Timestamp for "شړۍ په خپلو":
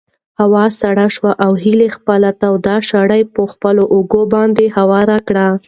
2.89-3.83